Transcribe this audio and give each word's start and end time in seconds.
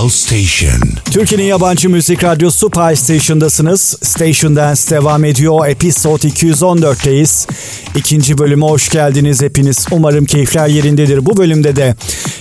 Pulse 0.00 0.16
Station. 0.16 0.80
Türkiye'nin 1.04 1.44
yabancı 1.44 1.90
müzik 1.90 2.24
radyosu 2.24 2.70
Pulse 2.70 2.96
Station'dasınız. 2.96 3.96
Station 4.02 4.56
Dance 4.56 4.80
devam 4.90 5.24
ediyor. 5.24 5.66
Episode 5.66 6.28
214'teyiz. 6.28 7.48
İkinci 7.96 8.38
bölüme 8.38 8.66
hoş 8.66 8.88
geldiniz 8.88 9.42
hepiniz. 9.42 9.86
Umarım 9.90 10.24
keyifler 10.24 10.68
yerindedir. 10.68 11.26
Bu 11.26 11.36
bölümde 11.36 11.76
de 11.76 11.96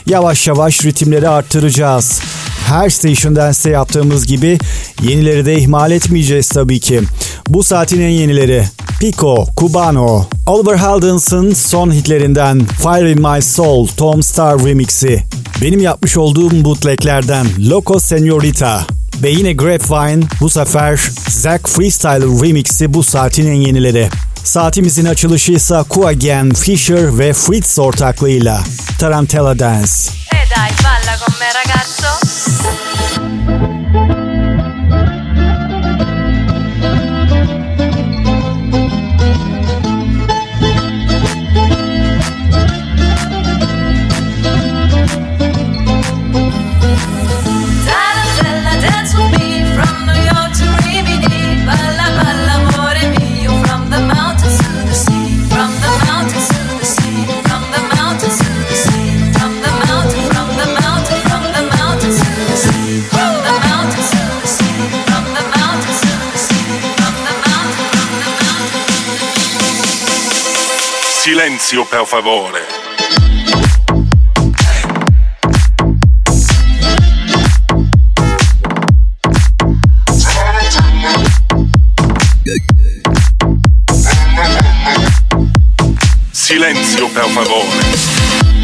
yavaş 0.05 0.47
yavaş 0.47 0.85
ritimleri 0.85 1.29
arttıracağız. 1.29 2.21
Her 2.67 2.89
Station 2.89 3.35
Dance'te 3.35 3.69
yaptığımız 3.69 4.25
gibi 4.27 4.57
yenileri 5.01 5.45
de 5.45 5.57
ihmal 5.57 5.91
etmeyeceğiz 5.91 6.49
tabii 6.49 6.79
ki. 6.79 7.01
Bu 7.47 7.63
saatin 7.63 8.01
en 8.01 8.09
yenileri 8.09 8.63
Pico, 8.99 9.47
Cubano, 9.57 10.25
Oliver 10.45 10.77
Heldens'ın 10.77 11.53
son 11.53 11.91
hitlerinden 11.91 12.65
Fire 12.65 13.11
in 13.11 13.21
My 13.21 13.41
Soul, 13.41 13.87
Tom 13.87 14.23
Star 14.23 14.65
remix'i. 14.65 15.23
Benim 15.61 15.79
yapmış 15.79 16.17
olduğum 16.17 16.65
bootleglerden 16.65 17.47
Loco 17.69 17.99
Senorita 17.99 18.85
ve 19.23 19.29
yine 19.29 19.53
Grapevine 19.53 20.23
bu 20.41 20.49
sefer 20.49 20.99
Zack 21.29 21.69
Freestyle 21.69 22.47
remix'i 22.47 22.93
bu 22.93 23.03
saatin 23.03 23.47
en 23.47 23.61
yenileri. 23.61 24.09
Saatimizin 24.43 25.05
açılışı 25.05 25.51
ise 25.51 25.83
Kuagen, 25.89 26.53
Fisher 26.53 27.17
ve 27.19 27.33
Fritz 27.33 27.79
ortaklığıyla 27.79 28.63
Tarantella 28.99 29.59
Dance. 29.59 29.91
E 30.31 30.49
dai, 30.55 30.71
balla 30.83 31.17
con 31.25 31.35
me 31.39 31.45
ragazzo. 31.45 32.20
Yes. 32.51 32.90
Silenzio 71.61 71.85
per 71.85 72.05
favore. 72.05 72.65
Silenzio 86.31 87.07
per 87.09 87.29
favore. 87.29 88.61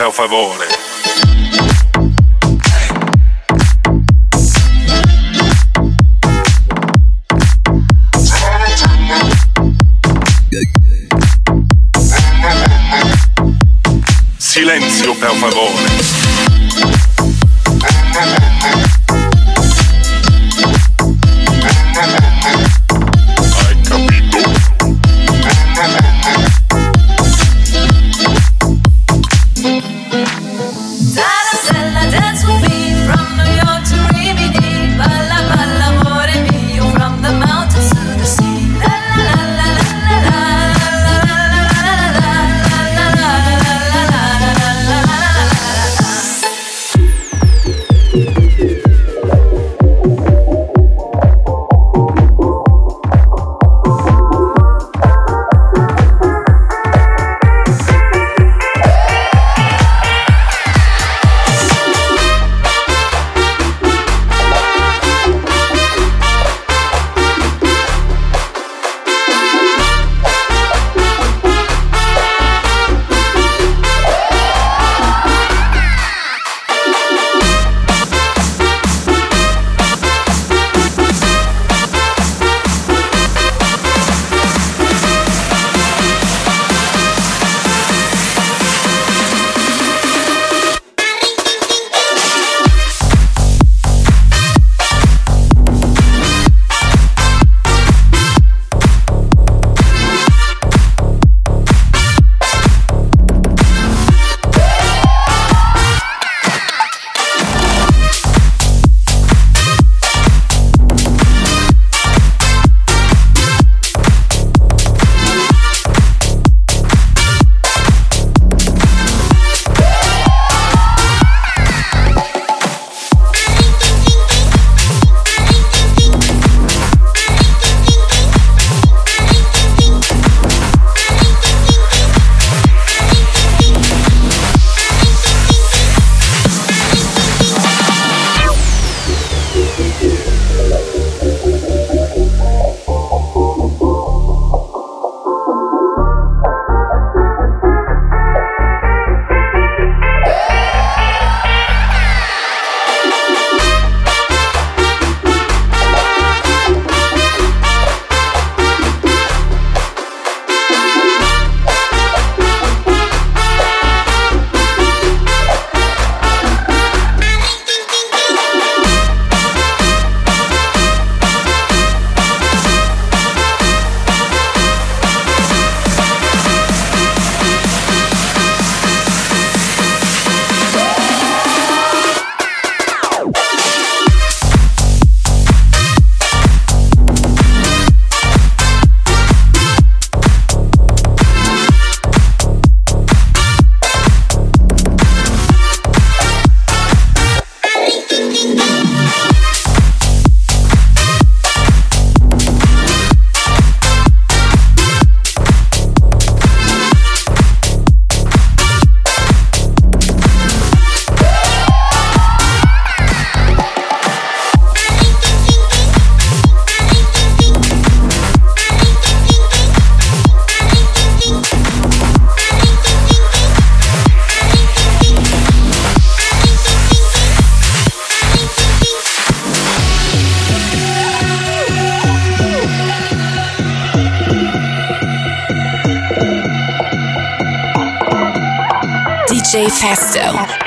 Per 0.00 0.12
favore. 0.12 0.79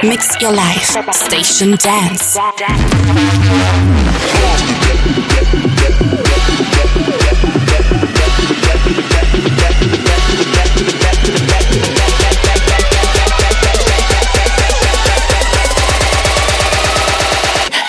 Mix 0.03 0.41
your 0.41 0.51
life. 0.51 1.13
Station 1.13 1.77
Dance. 1.77 2.35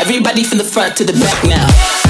Everybody 0.01 0.45
from 0.45 0.59
the 0.59 0.65
front 0.65 0.97
to 0.99 1.05
the 1.05 1.13
back 1.15 1.45
now. 1.45 2.04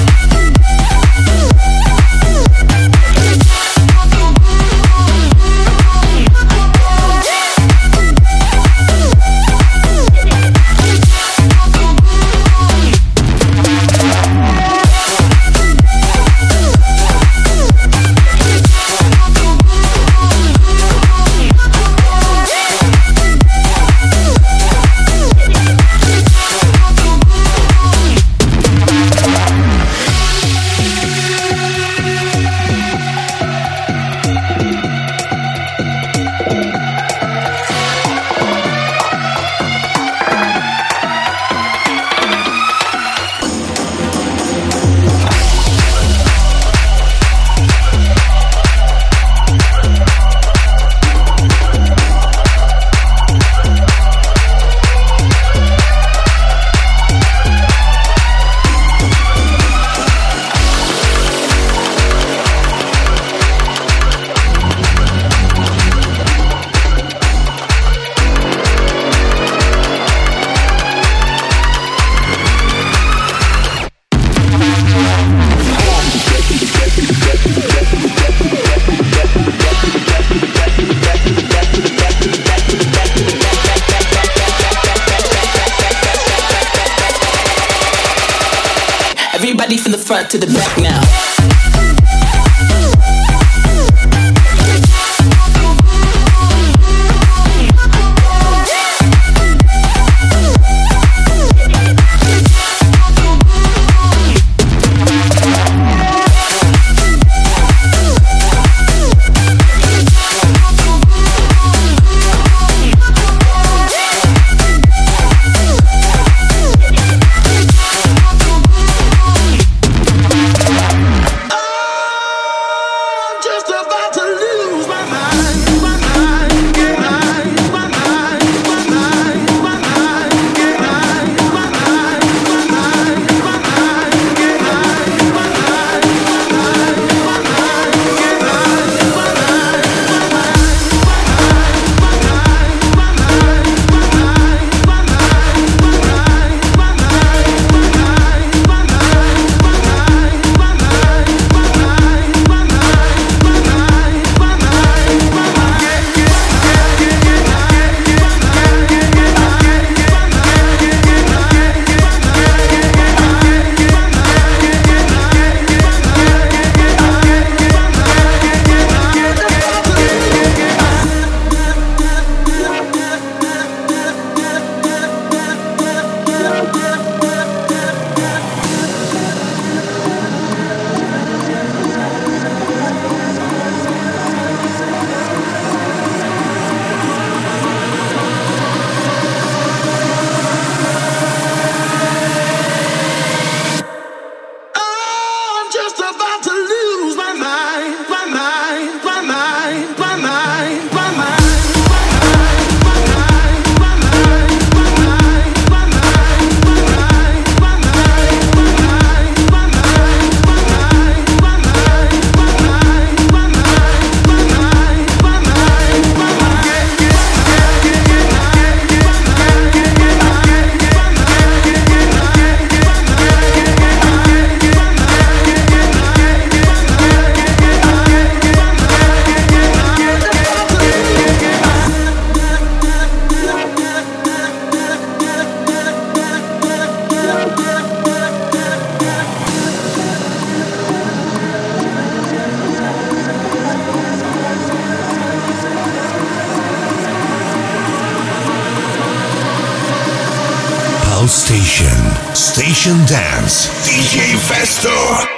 Station 251.35 252.33
Station 252.33 252.95
Dance. 253.05 253.67
DJ 253.83 254.37
Festo. 254.37 255.35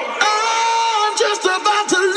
senorita. 1.88 2.17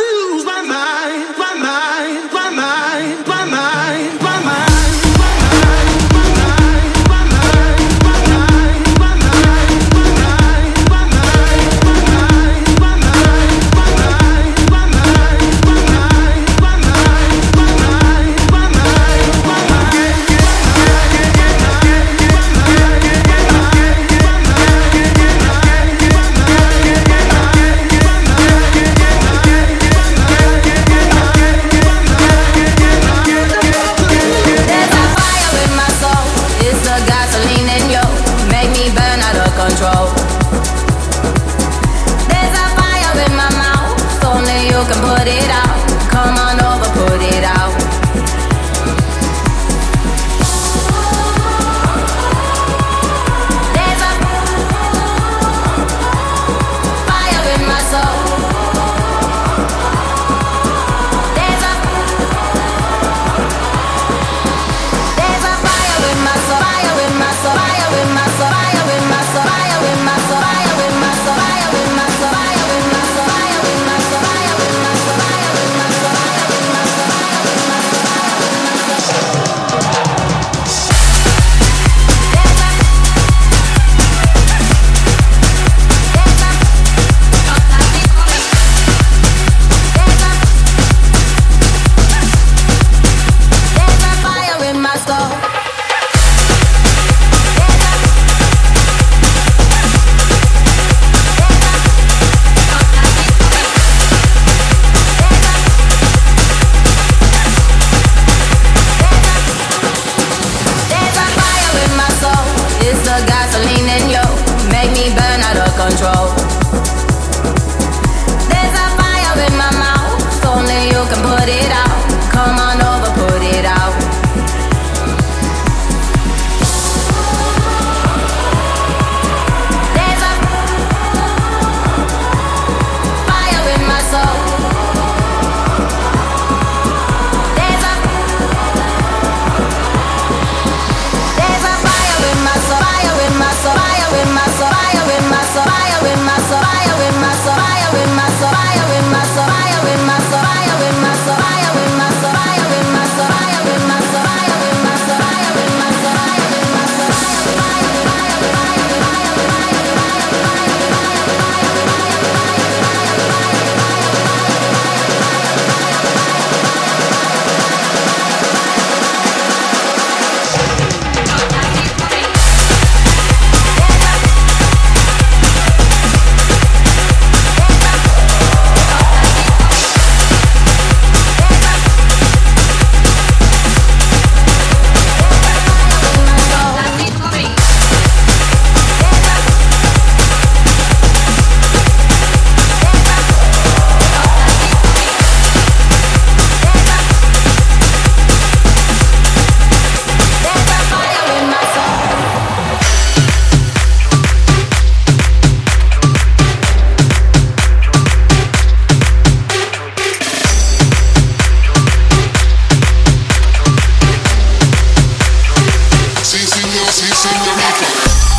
shake 217.23 217.45
your 217.45 217.57
knees. 217.57 218.30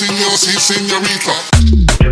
Sí, 0.00 0.06
señor, 0.06 0.30
sí, 0.38 0.58
señorita. 0.58 2.09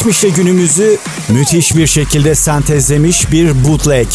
Geçmişle 0.00 0.28
günümüzü 0.28 0.98
müthiş 1.28 1.76
bir 1.76 1.86
şekilde 1.86 2.34
sentezlemiş 2.34 3.32
bir 3.32 3.64
bootleg. 3.64 4.06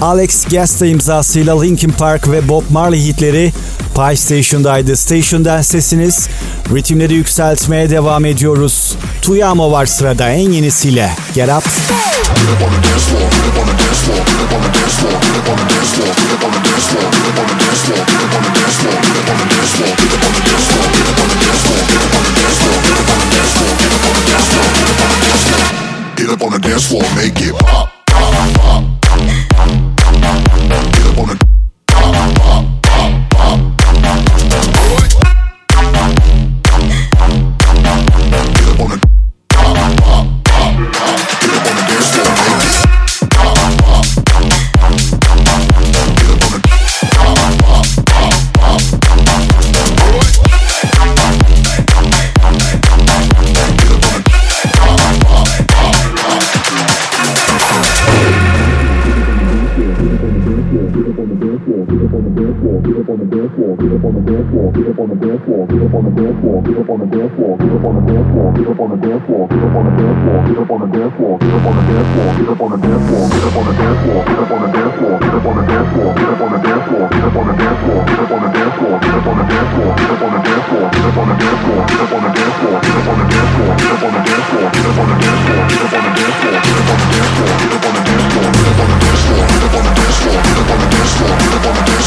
Alex 0.00 0.44
Gasta 0.44 0.86
imzasıyla 0.86 1.60
Linkin 1.60 1.90
Park 1.90 2.28
ve 2.28 2.48
Bob 2.48 2.62
Marley 2.70 3.04
hitleri 3.04 3.52
Pie 3.94 4.16
Station'daydı. 4.16 4.96
Station'dan 4.96 5.62
sesiniz. 5.62 6.28
Ritimleri 6.74 7.14
yükseltmeye 7.14 7.90
devam 7.90 8.24
ediyoruz. 8.24 8.96
Tuyamo 9.22 9.72
var 9.72 9.86
sırada 9.86 10.30
en 10.30 10.50
yenisiyle. 10.50 11.10
Get 11.34 11.48
Up. 11.48 11.64
Get 19.84 20.00
up 20.00 20.05
on 26.46 26.52
the 26.52 26.58
dance 26.60 26.86
floor, 26.86 27.02
make 27.16 27.34
it 27.38 27.75
Get 62.82 62.96
up 62.98 63.08
on 63.08 63.18
the 63.18 63.24
dance 63.24 63.54
floor, 63.54 63.76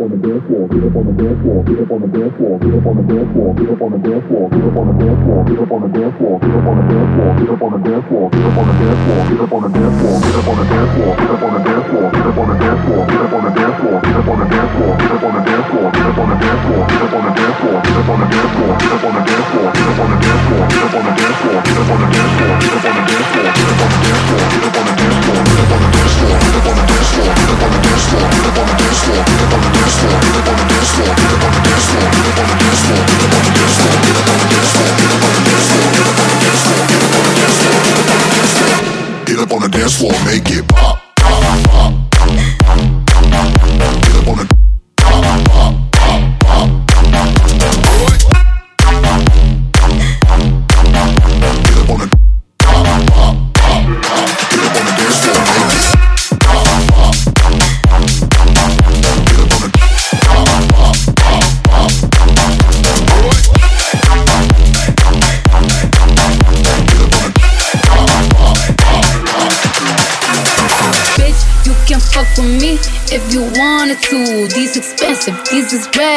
Get 0.00 0.08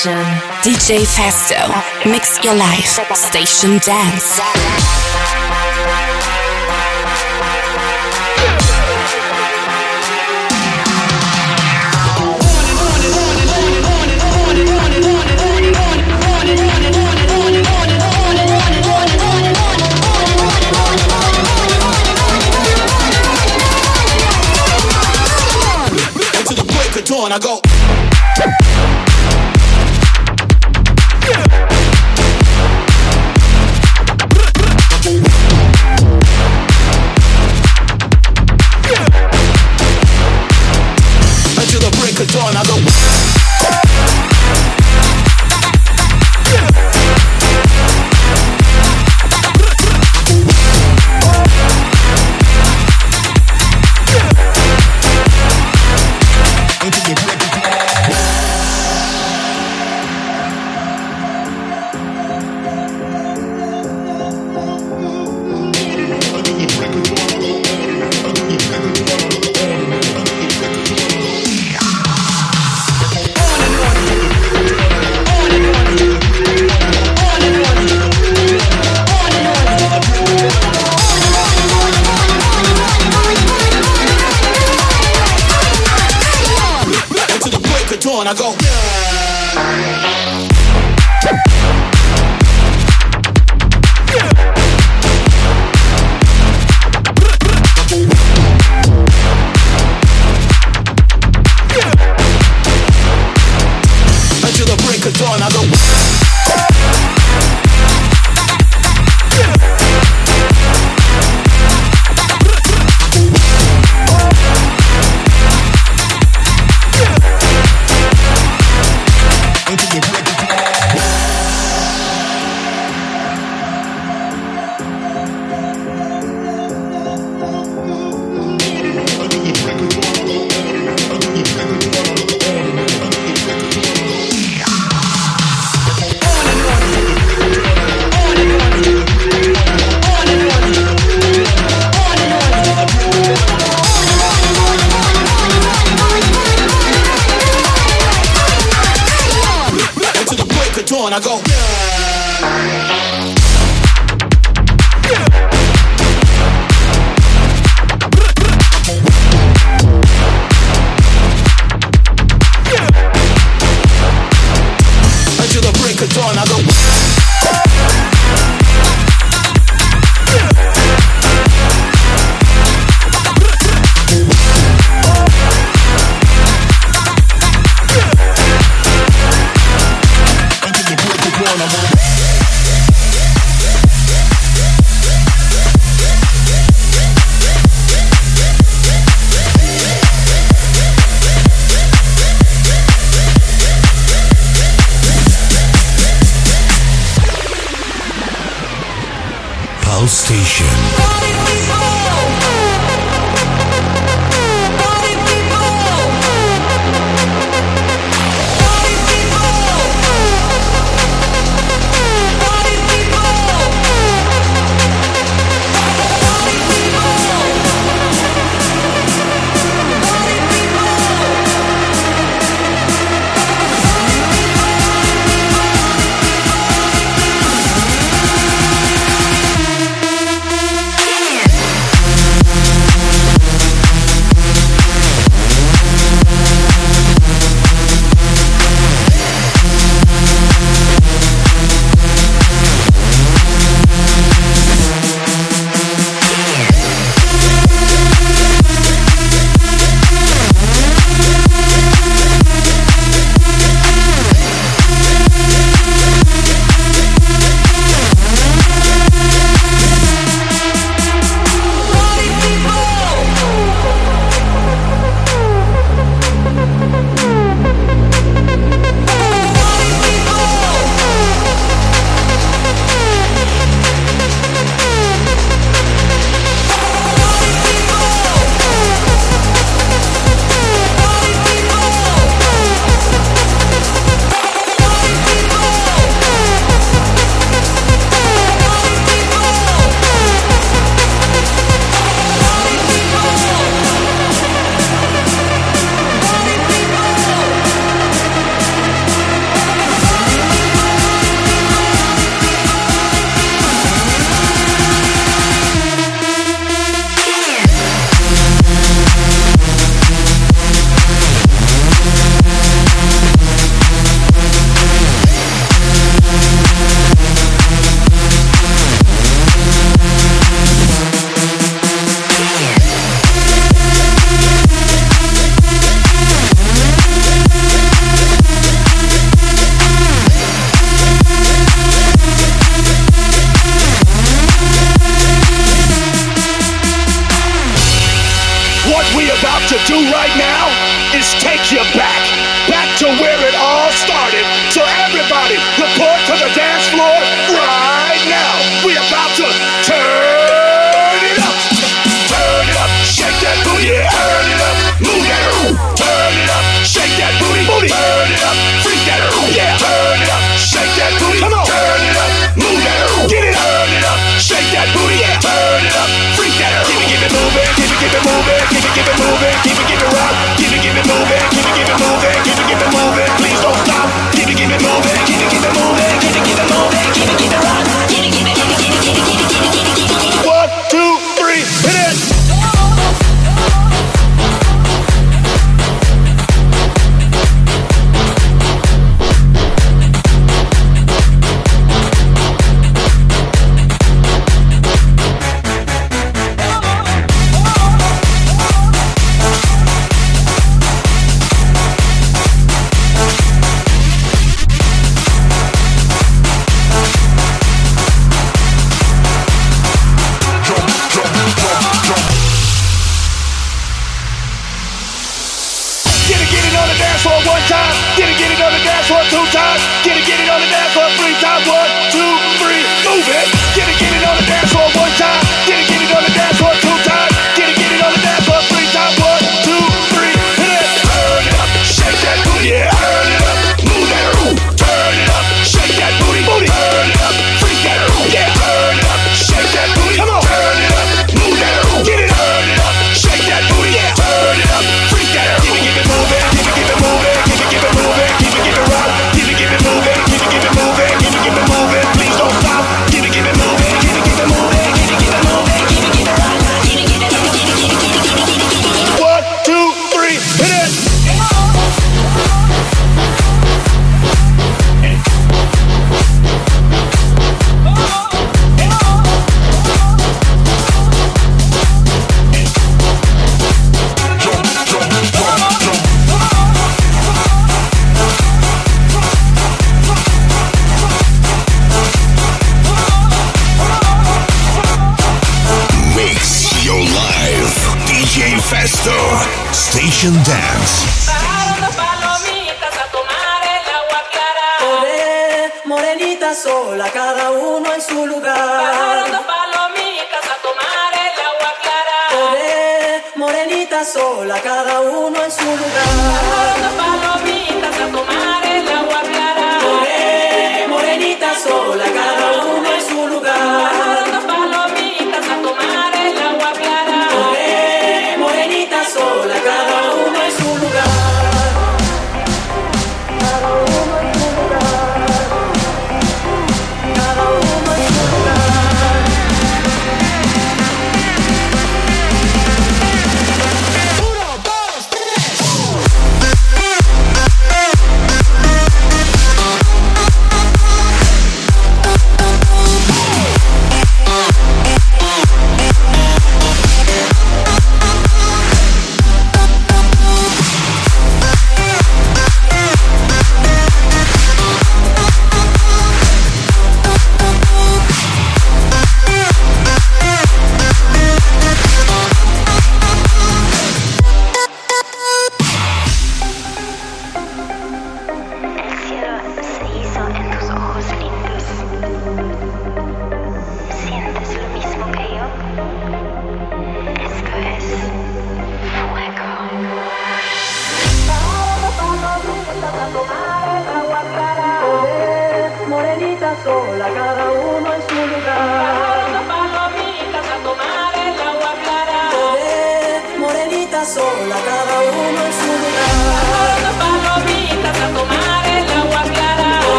station. 0.00 0.24
DJ 0.62 1.04
Festo, 1.04 2.10
mix 2.10 2.42
your 2.42 2.54
life. 2.54 2.98
Station 3.14 3.78
dance. 3.78 4.40
I 27.32 27.38
go. 27.38 27.69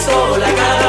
sola 0.00 0.46
casa. 0.54 0.79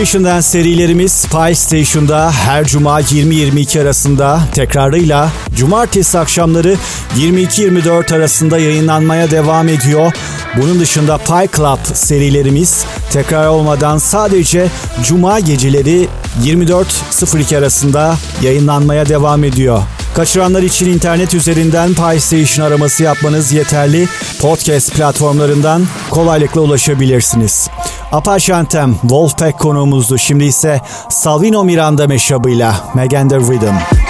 Station 0.00 0.24
Dance 0.24 0.42
serilerimiz 0.42 1.12
Spy 1.12 1.54
Station'da 1.54 2.32
her 2.32 2.64
cuma 2.64 3.00
20-22 3.00 3.82
arasında 3.82 4.40
tekrarıyla 4.54 5.32
cumartesi 5.54 6.18
akşamları 6.18 6.76
22-24 7.18 8.14
arasında 8.16 8.58
yayınlanmaya 8.58 9.30
devam 9.30 9.68
ediyor. 9.68 10.12
Bunun 10.56 10.80
dışında 10.80 11.18
Pie 11.18 11.48
Club 11.56 11.78
serilerimiz 11.94 12.84
tekrar 13.12 13.46
olmadan 13.46 13.98
sadece 13.98 14.68
cuma 15.04 15.40
geceleri 15.40 16.08
24.02 16.44 17.58
arasında 17.58 18.16
yayınlanmaya 18.42 19.08
devam 19.08 19.44
ediyor. 19.44 19.82
Kaçıranlar 20.14 20.62
için 20.62 20.92
internet 20.92 21.34
üzerinden 21.34 21.94
PlayStation 21.94 22.66
araması 22.66 23.02
yapmanız 23.02 23.52
yeterli. 23.52 24.08
Podcast 24.40 24.92
platformlarından 24.94 25.86
kolaylıkla 26.10 26.60
ulaşabilirsiniz. 26.60 27.68
Apache 28.12 28.54
Anthem, 28.54 28.94
Wolfpack 29.00 29.58
konuğumuzdu. 29.58 30.18
Şimdi 30.18 30.44
ise 30.44 30.80
Salvino 31.10 31.64
Miranda 31.64 32.06
meşabıyla 32.06 32.74
Megan 32.94 33.28
The 33.28 33.36
Rhythm. 33.36 34.09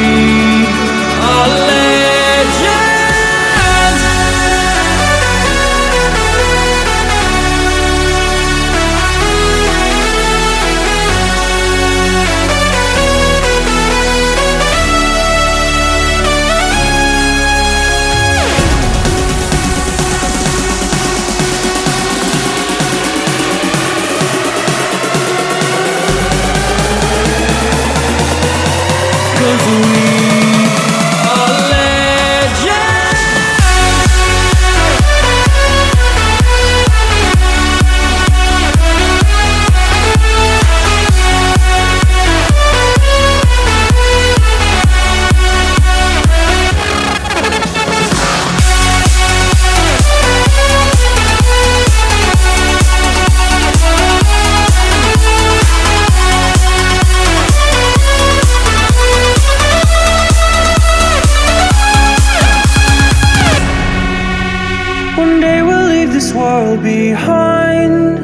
this 66.31 66.39
world 66.39 66.81
behind 66.83 68.19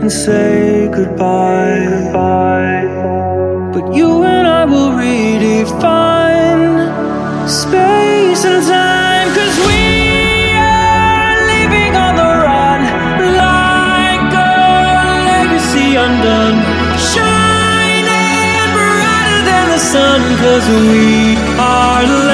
and 0.00 0.10
say 0.10 0.88
goodbye. 0.92 1.86
goodbye. 1.88 2.84
But 3.72 3.94
you 3.94 4.24
and 4.24 4.46
I 4.46 4.64
will 4.64 4.90
redefine 4.90 6.28
space 7.48 8.44
and 8.44 8.64
time, 8.66 9.28
cause 9.34 9.66
we. 9.66 9.88
undone 16.08 16.58
Shining 17.10 18.70
brighter 18.76 19.40
than 19.50 19.66
the 19.74 19.78
sun 19.78 20.20
Cause 20.38 20.66
we 20.68 21.36
are 21.58 22.27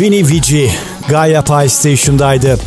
Vinny 0.00 0.28
Vici 0.28 0.70
Gaia 1.08 1.42
Pie 1.42 1.68
Station'daydı. 1.68 2.58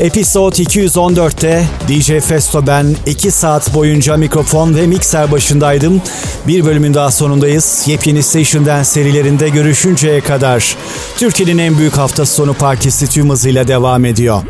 Episode 0.00 0.56
214'te 0.56 1.64
DJ 1.88 2.26
Festo 2.26 2.66
ben 2.66 2.96
2 3.06 3.30
saat 3.30 3.74
boyunca 3.74 4.16
mikrofon 4.16 4.74
ve 4.74 4.86
mikser 4.86 5.32
başındaydım. 5.32 6.02
Bir 6.46 6.64
bölümün 6.64 6.94
daha 6.94 7.10
sonundayız. 7.10 7.82
Yepyeni 7.86 8.22
Station 8.22 8.82
serilerinde 8.82 9.48
görüşünceye 9.48 10.20
kadar 10.20 10.76
Türkiye'nin 11.16 11.58
en 11.58 11.78
büyük 11.78 11.96
hafta 11.96 12.26
sonu 12.26 12.54
partisi 12.54 13.06
tüm 13.06 13.30
hızıyla 13.30 13.68
devam 13.68 14.04
ediyor. 14.04 14.42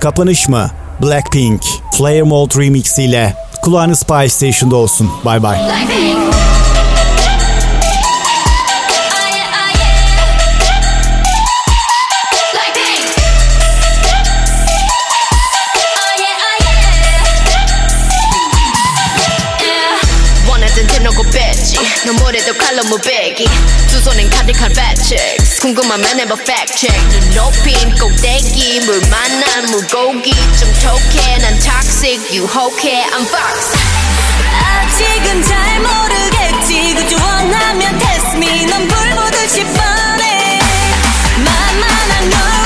Kapanış 0.00 0.48
mı? 0.48 0.70
Blackpink, 1.02 1.62
Flare 1.98 2.22
Mode 2.22 2.64
Remix 2.64 2.98
ile 2.98 3.36
kulağınız 3.62 4.02
Pie 4.02 4.28
Station'da 4.28 4.76
olsun. 4.76 5.10
Bye 5.24 5.42
bye. 5.42 5.50
원 5.50 6.59
너무래도 22.50 22.58
칼로 22.58 22.82
무배기. 22.84 23.48
두 23.88 24.00
손엔 24.00 24.28
가득한 24.30 24.70
fat 24.72 25.02
checks 25.02 25.60
궁금하면 25.60 26.20
해봐 26.20 26.34
fact 26.40 26.76
check. 26.76 27.08
눈 27.10 27.30
높인 27.34 27.94
꼭대기 27.96 28.80
물 28.86 29.00
만난 29.08 29.66
물고기. 29.70 30.32
좀 30.58 30.72
톡해 30.82 31.38
난 31.38 31.58
toxic 31.58 32.34
유혹해 32.34 33.04
I'm 33.06 33.22
fox 33.26 33.76
아직은 34.64 35.44
잘 35.44 35.80
모르겠지. 35.80 36.94
그저 36.94 37.16
원하면 37.16 37.98
test 37.98 38.36
me. 38.36 38.66
넌 38.66 38.88
불보듯이 38.88 39.64
뻔해. 39.64 40.60
만만한 41.36 42.30
널 42.30 42.59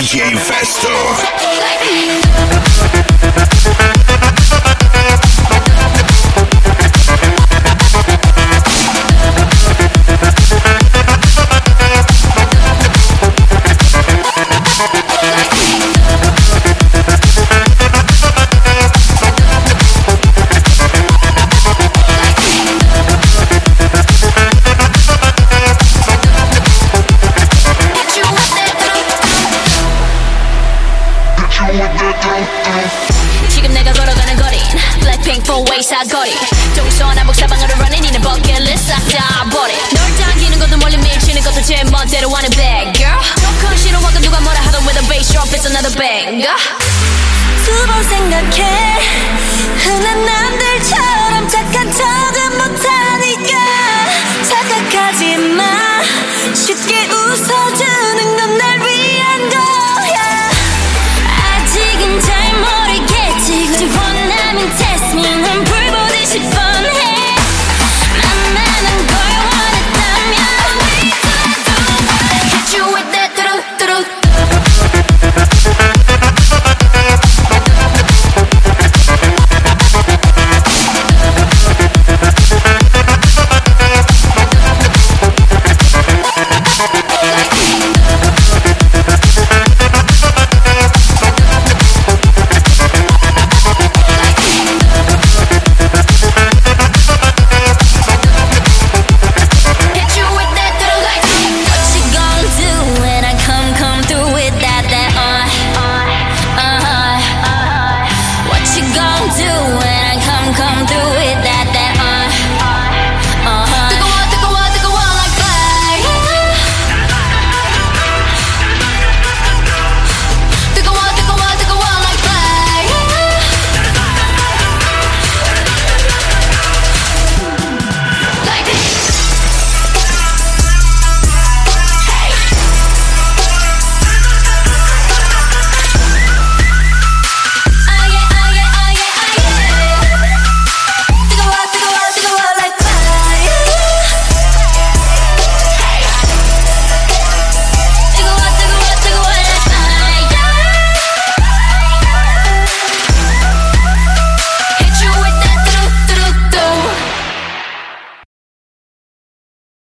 DJ 0.00 0.34
Festo. 0.34 1.59